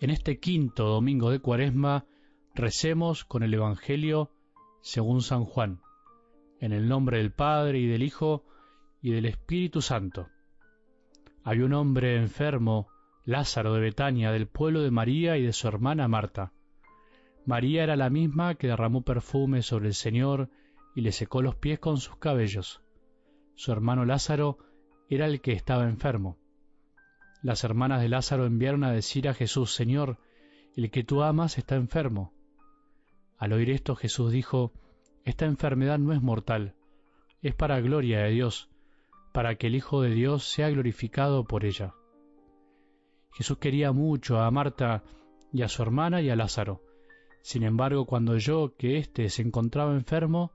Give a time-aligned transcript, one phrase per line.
[0.00, 2.04] En este quinto domingo de Cuaresma
[2.54, 4.30] recemos con el Evangelio
[4.82, 5.80] según San Juan,
[6.60, 8.44] en el nombre del Padre y del Hijo
[9.00, 10.28] y del Espíritu Santo.
[11.44, 12.88] Había un hombre enfermo,
[13.24, 16.52] Lázaro de Betania, del pueblo de María y de su hermana Marta.
[17.46, 20.50] María era la misma que derramó perfume sobre el Señor
[20.94, 22.82] y le secó los pies con sus cabellos.
[23.54, 24.58] Su hermano Lázaro
[25.08, 26.36] era el que estaba enfermo.
[27.44, 30.16] Las hermanas de Lázaro enviaron a decir a Jesús, Señor,
[30.76, 32.32] el que tú amas está enfermo.
[33.36, 34.72] Al oír esto Jesús dijo,
[35.26, 36.74] Esta enfermedad no es mortal,
[37.42, 38.70] es para gloria de Dios,
[39.34, 41.92] para que el Hijo de Dios sea glorificado por ella.
[43.34, 45.04] Jesús quería mucho a Marta
[45.52, 46.80] y a su hermana y a Lázaro.
[47.42, 50.52] Sin embargo, cuando oyó que éste se encontraba enfermo,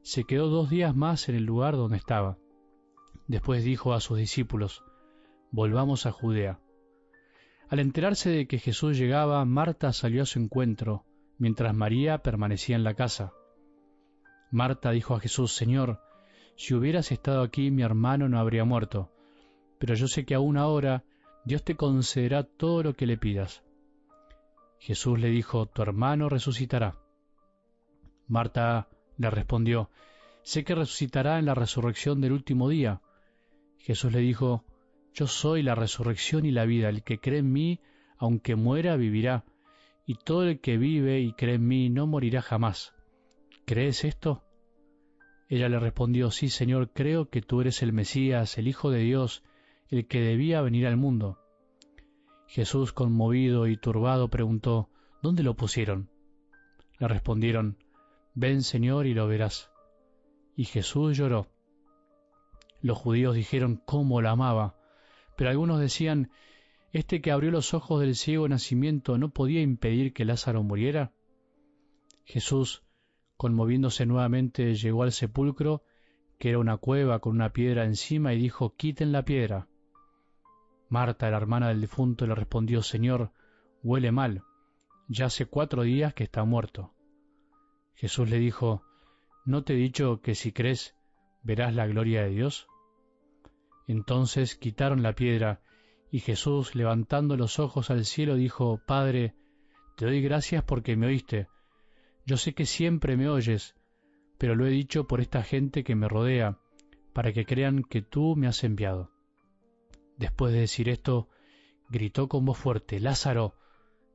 [0.00, 2.38] se quedó dos días más en el lugar donde estaba.
[3.26, 4.82] Después dijo a sus discípulos,
[5.50, 6.60] volvamos a Judea.
[7.68, 11.04] Al enterarse de que Jesús llegaba, Marta salió a su encuentro,
[11.38, 13.32] mientras María permanecía en la casa.
[14.50, 16.00] Marta dijo a Jesús, Señor,
[16.56, 19.12] si hubieras estado aquí mi hermano no habría muerto,
[19.78, 21.04] pero yo sé que aún ahora
[21.44, 23.62] Dios te concederá todo lo que le pidas.
[24.78, 26.96] Jesús le dijo, Tu hermano resucitará.
[28.26, 29.90] Marta le respondió,
[30.42, 33.00] Sé que resucitará en la resurrección del último día.
[33.78, 34.64] Jesús le dijo,
[35.12, 37.80] yo soy la resurrección y la vida, el que cree en mí,
[38.16, 39.44] aunque muera, vivirá,
[40.06, 42.94] y todo el que vive y cree en mí no morirá jamás.
[43.64, 44.44] ¿Crees esto?
[45.48, 49.42] Ella le respondió, Sí, Señor, creo que tú eres el Mesías, el Hijo de Dios,
[49.88, 51.38] el que debía venir al mundo.
[52.46, 54.90] Jesús, conmovido y turbado, preguntó,
[55.22, 56.10] ¿Dónde lo pusieron?
[56.98, 57.78] Le respondieron,
[58.34, 59.70] Ven, Señor, y lo verás.
[60.56, 61.48] Y Jesús lloró.
[62.80, 64.79] Los judíos dijeron cómo la amaba,
[65.40, 66.30] pero algunos decían,
[66.92, 71.12] ¿este que abrió los ojos del ciego nacimiento no podía impedir que Lázaro muriera?
[72.24, 72.82] Jesús,
[73.38, 75.82] conmoviéndose nuevamente, llegó al sepulcro,
[76.38, 79.66] que era una cueva con una piedra encima, y dijo, quiten la piedra.
[80.90, 83.32] Marta, la hermana del difunto, le respondió, Señor,
[83.82, 84.42] huele mal,
[85.08, 86.92] ya hace cuatro días que está muerto.
[87.94, 88.82] Jesús le dijo,
[89.46, 90.94] ¿no te he dicho que si crees
[91.42, 92.68] verás la gloria de Dios?
[93.90, 95.62] Entonces quitaron la piedra,
[96.12, 99.34] y Jesús, levantando los ojos al cielo, dijo, Padre,
[99.96, 101.48] te doy gracias porque me oíste.
[102.24, 103.74] Yo sé que siempre me oyes,
[104.38, 106.60] pero lo he dicho por esta gente que me rodea,
[107.12, 109.10] para que crean que tú me has enviado.
[110.18, 111.28] Después de decir esto,
[111.88, 113.56] gritó con voz fuerte, Lázaro,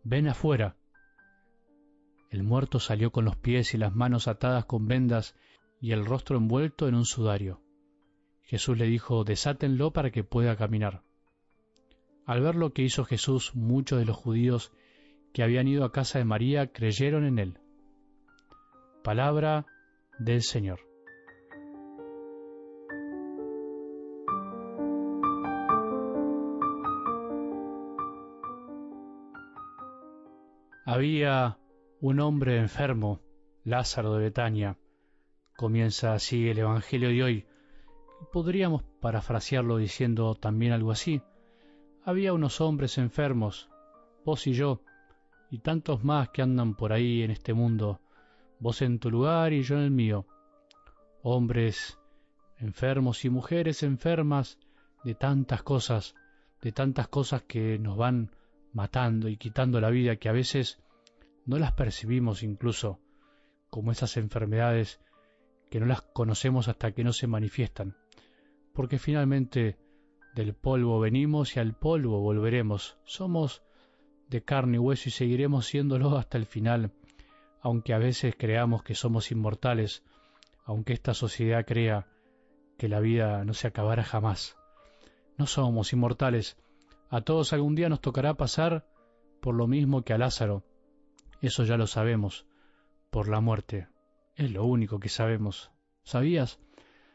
[0.05, 0.77] ven afuera.
[2.29, 5.35] El muerto salió con los pies y las manos atadas con vendas
[5.81, 7.64] y el rostro envuelto en un sudario.
[8.45, 11.01] Jesús le dijo, desátenlo para que pueda caminar.
[12.25, 14.71] Al ver lo que hizo Jesús, muchos de los judíos
[15.33, 17.59] que habían ido a casa de María creyeron en él.
[19.03, 19.65] Palabra
[20.19, 20.79] del Señor.
[30.85, 31.57] Había
[31.99, 33.21] un hombre enfermo,
[33.63, 34.77] Lázaro de Betania.
[35.57, 37.45] Comienza así el Evangelio de hoy
[38.31, 41.21] Podríamos parafrasearlo diciendo también algo así.
[42.03, 43.69] Había unos hombres enfermos,
[44.23, 44.81] vos y yo,
[45.49, 48.01] y tantos más que andan por ahí en este mundo,
[48.59, 50.25] vos en tu lugar y yo en el mío.
[51.23, 51.99] Hombres
[52.57, 54.59] enfermos y mujeres enfermas
[55.03, 56.15] de tantas cosas,
[56.61, 58.31] de tantas cosas que nos van
[58.73, 60.81] matando y quitando la vida que a veces
[61.45, 62.99] no las percibimos incluso,
[63.69, 64.99] como esas enfermedades
[65.69, 67.95] que no las conocemos hasta que no se manifiestan
[68.75, 69.77] porque finalmente
[70.35, 72.97] del polvo venimos y al polvo volveremos.
[73.05, 73.63] Somos
[74.27, 76.91] de carne y hueso y seguiremos siéndolo hasta el final,
[77.61, 80.03] aunque a veces creamos que somos inmortales,
[80.65, 82.07] aunque esta sociedad crea
[82.77, 84.57] que la vida no se acabará jamás.
[85.37, 86.57] No somos inmortales.
[87.09, 88.85] A todos algún día nos tocará pasar
[89.41, 90.63] por lo mismo que a Lázaro.
[91.39, 92.45] Eso ya lo sabemos,
[93.09, 93.87] por la muerte.
[94.35, 95.71] Es lo único que sabemos.
[96.03, 96.59] ¿Sabías?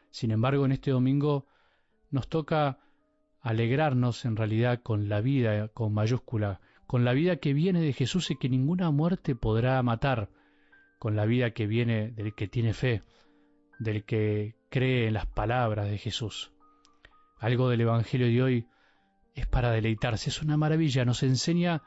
[0.09, 1.45] Sin embargo, en este domingo
[2.11, 2.79] nos toca
[3.39, 8.29] alegrarnos en realidad con la vida con mayúscula, con la vida que viene de Jesús
[8.31, 10.29] y que ninguna muerte podrá matar,
[10.99, 13.01] con la vida que viene del que tiene fe,
[13.79, 16.51] del que cree en las palabras de Jesús.
[17.39, 18.67] Algo del Evangelio de hoy
[19.33, 21.81] es para deleitarse, es una maravilla, nos enseña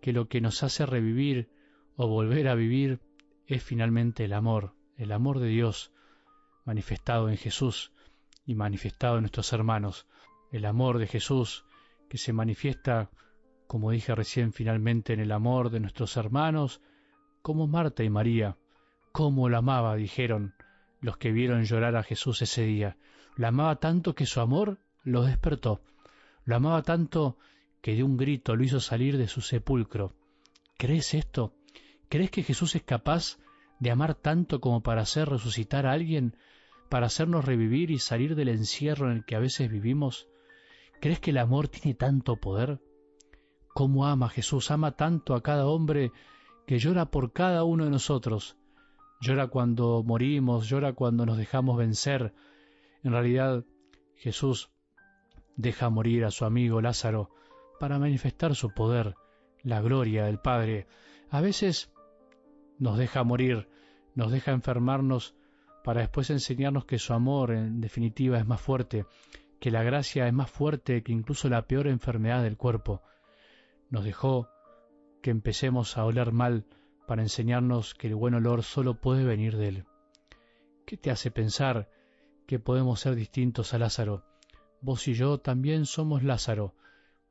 [0.00, 1.50] que lo que nos hace revivir
[1.96, 3.00] o volver a vivir
[3.46, 5.92] es finalmente el amor, el amor de Dios
[6.64, 7.92] manifestado en Jesús,
[8.48, 10.06] y manifestado en nuestros hermanos,
[10.50, 11.66] el amor de Jesús
[12.08, 13.10] que se manifiesta
[13.66, 16.80] como dije recién finalmente en el amor de nuestros hermanos,
[17.42, 18.56] como Marta y María,
[19.12, 20.54] cómo la amaba, dijeron
[21.02, 22.96] los que vieron llorar a Jesús ese día.
[23.36, 25.82] La amaba tanto que su amor lo despertó.
[26.46, 27.36] Lo amaba tanto
[27.82, 30.14] que de un grito lo hizo salir de su sepulcro.
[30.78, 31.52] ¿Crees esto?
[32.08, 33.36] ¿Crees que Jesús es capaz
[33.78, 36.34] de amar tanto como para hacer resucitar a alguien,
[36.88, 40.28] para hacernos revivir y salir del encierro en el que a veces vivimos?
[41.00, 42.80] ¿Crees que el amor tiene tanto poder?
[43.74, 44.70] ¿Cómo ama Jesús?
[44.70, 46.10] Ama tanto a cada hombre
[46.66, 48.56] que llora por cada uno de nosotros.
[49.20, 52.34] Llora cuando morimos, llora cuando nos dejamos vencer.
[53.02, 53.64] En realidad,
[54.16, 54.70] Jesús
[55.56, 57.30] deja morir a su amigo Lázaro
[57.78, 59.14] para manifestar su poder,
[59.62, 60.86] la gloria del Padre.
[61.30, 61.92] A veces
[62.78, 63.68] nos deja morir,
[64.14, 65.36] nos deja enfermarnos
[65.88, 69.06] para después enseñarnos que su amor en definitiva es más fuerte,
[69.58, 73.00] que la gracia es más fuerte que incluso la peor enfermedad del cuerpo.
[73.88, 74.50] Nos dejó
[75.22, 76.66] que empecemos a oler mal
[77.06, 79.84] para enseñarnos que el buen olor solo puede venir de Él.
[80.84, 81.88] ¿Qué te hace pensar
[82.46, 84.26] que podemos ser distintos a Lázaro?
[84.82, 86.74] Vos y yo también somos Lázaro,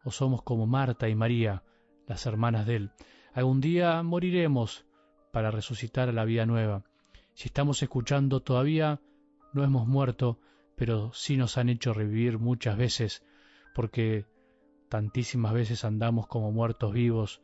[0.04, 1.62] o somos como Marta y María,
[2.08, 2.92] las hermanas de Él.
[3.34, 4.88] Algún día moriremos
[5.32, 6.87] para resucitar a la vida nueva.
[7.38, 9.00] Si estamos escuchando todavía,
[9.54, 10.40] no hemos muerto,
[10.76, 13.24] pero sí nos han hecho revivir muchas veces,
[13.76, 14.26] porque
[14.90, 17.44] tantísimas veces andamos como muertos vivos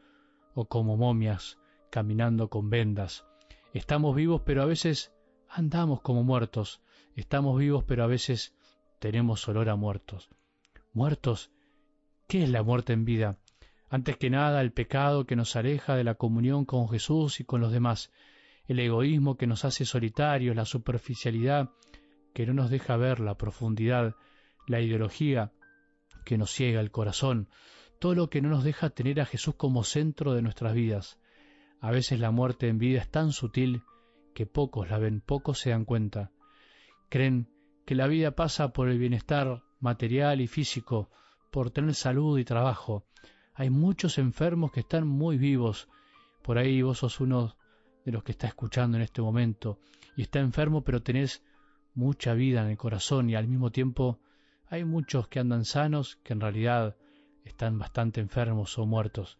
[0.55, 1.59] o como momias
[1.91, 3.23] caminando con vendas.
[3.71, 5.13] Estamos vivos, pero a veces
[5.47, 6.81] andamos como muertos.
[7.15, 8.55] Estamos vivos, pero a veces
[8.97, 10.27] tenemos olor a muertos.
[10.91, 11.51] Muertos,
[12.25, 13.37] ¿qué es la muerte en vida?
[13.89, 17.61] Antes que nada, el pecado que nos aleja de la comunión con Jesús y con
[17.61, 18.11] los demás,
[18.67, 21.69] el egoísmo que nos hace solitarios, la superficialidad
[22.33, 24.15] que no nos deja ver la profundidad,
[24.67, 25.51] la ideología
[26.25, 27.49] que nos ciega el corazón,
[27.99, 31.19] todo lo que no nos deja tener a Jesús como centro de nuestras vidas.
[31.79, 33.83] A veces la muerte en vida es tan sutil
[34.33, 36.31] que pocos la ven, pocos se dan cuenta.
[37.09, 37.49] Creen
[37.85, 41.09] que la vida pasa por el bienestar material y físico,
[41.51, 43.05] por tener salud y trabajo,
[43.55, 45.87] hay muchos enfermos que están muy vivos.
[46.41, 47.55] Por ahí vos sos uno
[48.05, 49.79] de los que está escuchando en este momento
[50.15, 51.43] y está enfermo, pero tenés
[51.95, 54.19] mucha vida en el corazón y al mismo tiempo
[54.67, 56.95] hay muchos que andan sanos que en realidad
[57.45, 59.37] están bastante enfermos o muertos.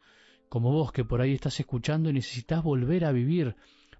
[0.49, 3.55] Como vos que por ahí estás escuchando y necesitas volver a vivir,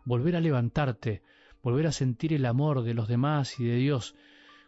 [0.06, 1.24] volver a levantarte,
[1.63, 4.15] volver a sentir el amor de los demás y de Dios.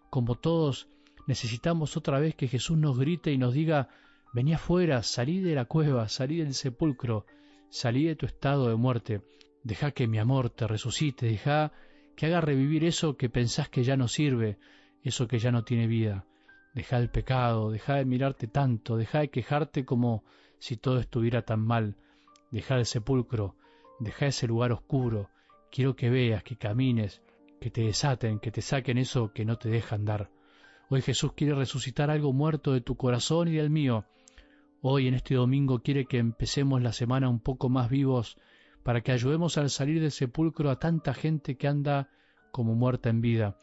[0.10, 0.88] Como todos
[1.28, 3.90] necesitamos otra vez que Jesús nos grite y nos diga
[4.36, 7.26] Vení afuera, salí de la cueva, salí del sepulcro,
[7.70, 9.22] salí de tu estado de muerte.
[9.66, 11.72] Deja que mi amor te resucite, deja
[12.16, 14.60] que haga revivir eso que pensás que ya no sirve,
[15.02, 16.24] eso que ya no tiene vida.
[16.76, 20.24] Deja el pecado, deja de mirarte tanto, deja de quejarte como
[20.60, 21.96] si todo estuviera tan mal.
[22.52, 23.56] Deja el sepulcro,
[24.00, 25.32] deja ese lugar oscuro.
[25.72, 27.24] Quiero que veas, que camines,
[27.60, 30.30] que te desaten, que te saquen eso que no te deja andar.
[30.90, 34.06] Hoy Jesús quiere resucitar algo muerto de tu corazón y del mío,
[34.88, 38.38] Hoy en este domingo quiere que empecemos la semana un poco más vivos
[38.86, 42.08] para que ayudemos al salir del sepulcro a tanta gente que anda
[42.52, 43.58] como muerta en vida.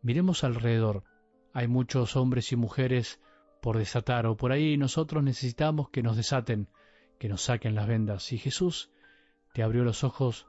[0.00, 1.02] Miremos alrededor.
[1.52, 3.20] Hay muchos hombres y mujeres
[3.60, 6.68] por desatar o por ahí nosotros necesitamos que nos desaten,
[7.18, 8.22] que nos saquen las vendas.
[8.22, 8.92] Si Jesús
[9.54, 10.46] te abrió los ojos,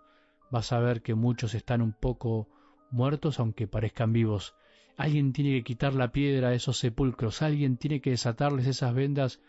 [0.52, 2.48] vas a ver que muchos están un poco
[2.92, 4.54] muertos aunque parezcan vivos.
[4.98, 9.42] Alguien tiene que quitar la piedra a esos sepulcros, alguien tiene que desatarles esas vendas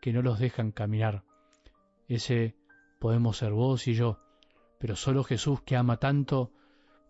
[0.00, 1.24] que no los dejan caminar.
[2.08, 2.54] Ese
[3.04, 4.18] podemos ser vos y yo,
[4.78, 6.54] pero solo Jesús que ama tanto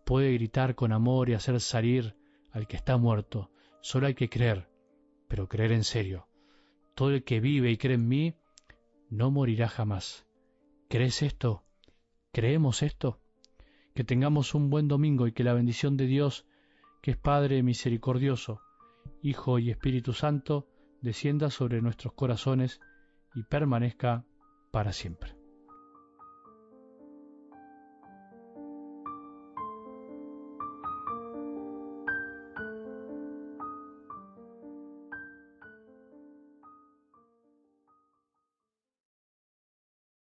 [0.05, 2.17] puede gritar con amor y hacer salir
[2.51, 3.53] al que está muerto.
[3.81, 4.69] Solo hay que creer,
[5.29, 6.27] pero creer en serio.
[6.97, 8.35] Todo el que vive y cree en mí
[9.09, 10.27] no morirá jamás.
[10.89, 11.63] ¿Crees esto?
[12.33, 13.21] ¿Creemos esto?
[13.95, 16.45] Que tengamos un buen domingo y que la bendición de Dios,
[17.03, 18.61] que es Padre misericordioso,
[19.23, 20.67] Hijo y Espíritu Santo,
[21.03, 22.81] descienda sobre nuestros corazones
[23.33, 24.25] y permanezca
[24.73, 25.44] para siempre.